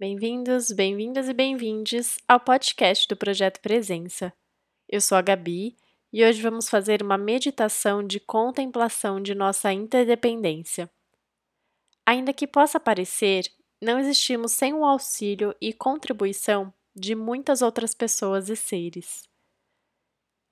[0.00, 4.32] Bem-vindos, bem-vindas e bem-vindes ao podcast do Projeto Presença.
[4.88, 5.76] Eu sou a Gabi
[6.12, 10.88] e hoje vamos fazer uma meditação de contemplação de nossa interdependência.
[12.06, 13.50] Ainda que possa parecer,
[13.82, 19.28] não existimos sem o auxílio e contribuição de muitas outras pessoas e seres.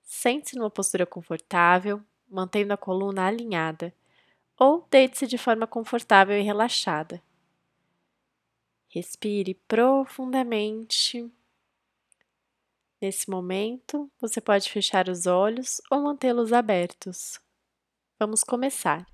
[0.03, 3.93] Sente-se numa postura confortável, mantendo a coluna alinhada,
[4.59, 7.23] ou deite-se de forma confortável e relaxada.
[8.97, 11.31] Respire profundamente.
[12.99, 17.39] Nesse momento, você pode fechar os olhos ou mantê-los abertos.
[18.19, 19.05] Vamos começar.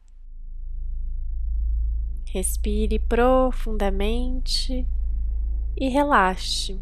[2.30, 4.88] Respire profundamente
[5.76, 6.79] e relaxe.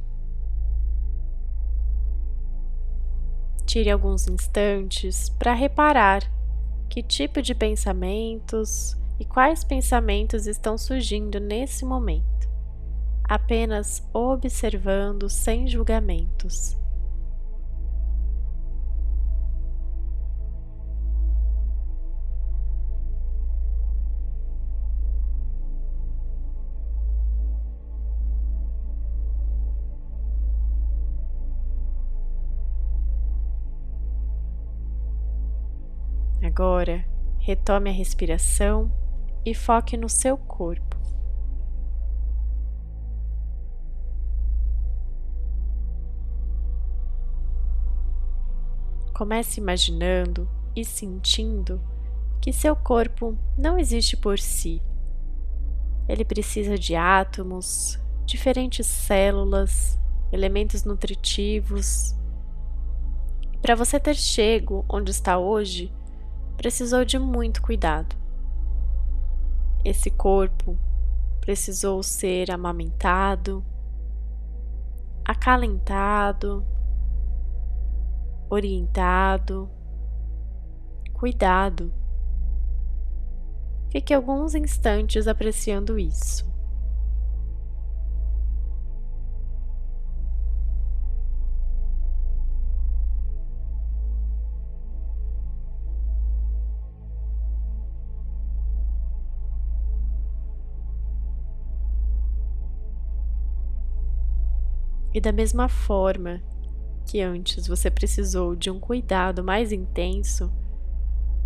[3.66, 6.22] Tire alguns instantes para reparar
[6.88, 12.41] que tipo de pensamentos e quais pensamentos estão surgindo nesse momento
[13.32, 16.78] apenas observando sem julgamentos.
[36.44, 37.06] Agora,
[37.40, 38.92] retome a respiração
[39.46, 40.91] e foque no seu corpo.
[49.22, 51.80] Comece imaginando e sentindo
[52.42, 54.82] que seu corpo não existe por si.
[56.10, 60.00] Ele precisa de átomos, diferentes células,
[60.32, 62.16] elementos nutritivos.
[63.62, 65.94] Para você ter chego onde está hoje,
[66.58, 68.16] precisou de muito cuidado.
[69.86, 70.76] Esse corpo
[71.40, 73.64] precisou ser amamentado,
[75.24, 76.66] acalentado,
[78.52, 79.70] orientado,
[81.14, 81.94] cuidado.
[83.90, 86.52] Fique alguns instantes apreciando isso.
[105.14, 106.42] E da mesma forma
[107.12, 110.50] que antes você precisou de um cuidado mais intenso,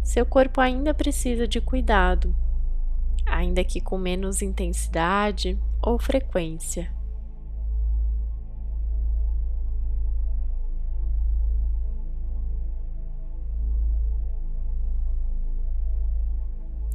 [0.04, 2.36] seu corpo ainda precisa de cuidado,
[3.26, 6.94] ainda que com menos intensidade ou frequência.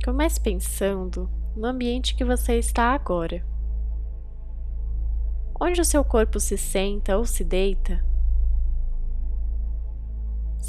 [0.05, 3.45] Comece pensando no ambiente que você está agora.
[5.61, 8.09] Onde o seu corpo se senta ou se deita,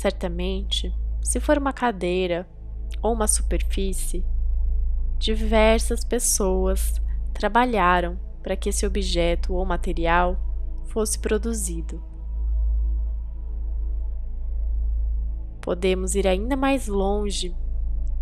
[0.02, 0.92] Certamente,
[1.22, 2.50] se for uma cadeira
[3.04, 4.26] ou uma superfície,
[5.20, 7.00] diversas pessoas
[7.32, 10.36] trabalharam para que esse objeto ou material
[10.86, 12.04] fosse produzido.
[15.62, 17.56] Podemos ir ainda mais longe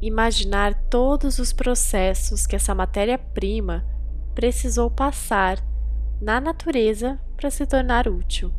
[0.01, 3.85] imaginar todos os processos que essa matéria-prima
[4.35, 5.57] precisou passar
[6.19, 8.58] na natureza para se tornar útil.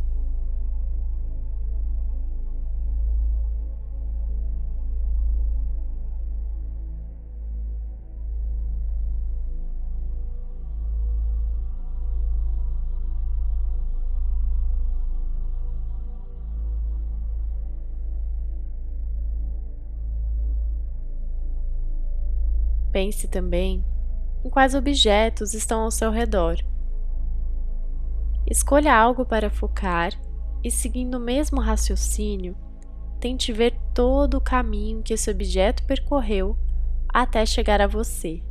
[22.93, 23.85] Pense também
[24.45, 26.57] em quais objetos estão ao seu redor.
[28.47, 30.13] Escolha algo para focar
[30.65, 32.57] e, seguindo o mesmo raciocínio,
[33.21, 36.57] tente ver todo o caminho que esse objeto percorreu
[37.09, 38.43] até chegar a você.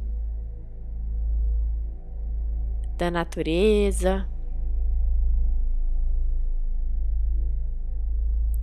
[2.97, 4.27] Da natureza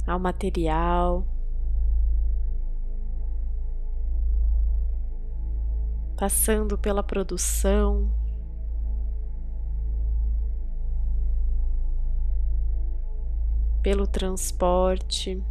[0.06, 1.26] ao material
[6.16, 8.10] passando pela produção,
[13.82, 15.42] pelo transporte.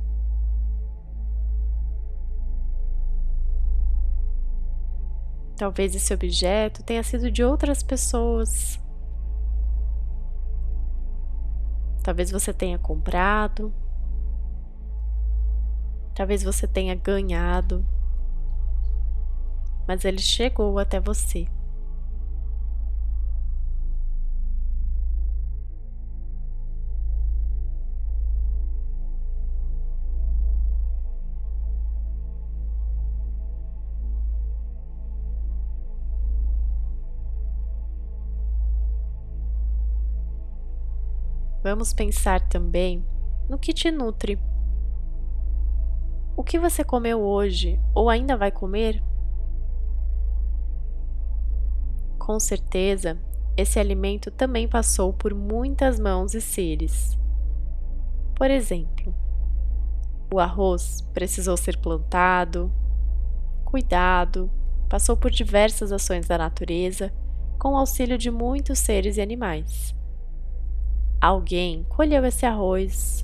[5.56, 8.80] Talvez esse objeto tenha sido de outras pessoas.
[12.04, 13.74] Talvez você tenha comprado.
[16.14, 17.86] Talvez você tenha ganhado
[19.88, 21.48] mas ele chegou até você.
[41.66, 43.04] Vamos pensar também
[43.50, 44.40] no que te nutre.
[46.38, 49.02] O que você comeu hoje ou ainda vai comer
[52.26, 53.20] Com certeza,
[53.56, 57.16] esse alimento também passou por muitas mãos e seres.
[58.34, 59.14] Por exemplo,
[60.34, 62.74] o arroz precisou ser plantado,
[63.64, 64.50] cuidado,
[64.90, 67.14] passou por diversas ações da natureza
[67.60, 69.94] com o auxílio de muitos seres e animais.
[71.22, 73.24] Alguém colheu esse arroz,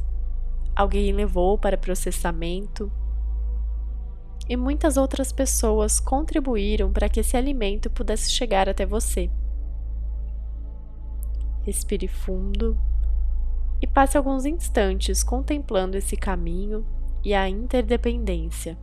[0.75, 2.91] alguém levou para processamento
[4.51, 9.31] e muitas outras pessoas contribuíram para que esse alimento pudesse chegar até você.
[11.63, 12.77] Respire fundo
[13.81, 16.85] e passe alguns instantes contemplando esse caminho
[17.23, 18.77] e a interdependência.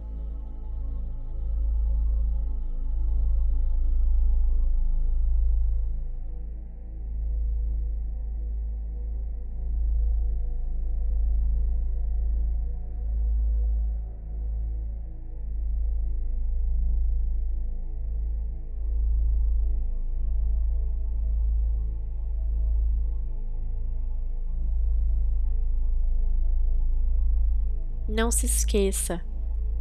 [28.18, 29.20] Não se esqueça,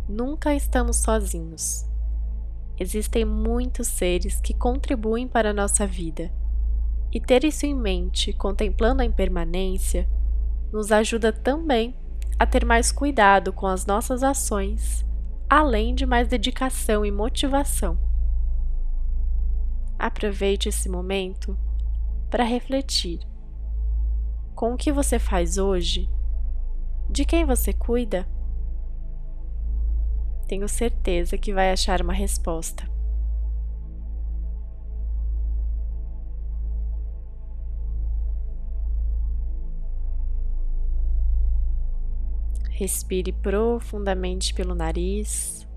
[0.07, 1.89] nunca estamos sozinhos.
[2.79, 6.31] Existem muitos seres que contribuem para a nossa vida,
[7.11, 10.07] e ter isso em mente, contemplando a impermanência,
[10.71, 11.95] nos ajuda também
[12.37, 15.03] a ter mais cuidado com as nossas ações,
[15.49, 17.97] além de mais dedicação e motivação.
[19.97, 21.57] Aproveite esse momento
[22.29, 23.19] para refletir.
[24.53, 26.07] Com o que você faz hoje,
[27.09, 28.27] de quem você cuida?
[30.47, 32.83] Tenho certeza que vai achar uma resposta.
[42.69, 45.67] Respire profundamente pelo nariz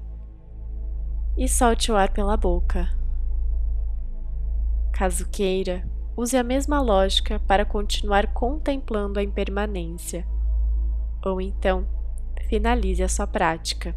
[1.37, 2.91] e solte o ar pela boca.
[4.93, 10.26] Caso queira, use a mesma lógica para continuar contemplando a impermanência
[11.25, 11.87] ou então
[12.49, 13.94] finalize a sua prática.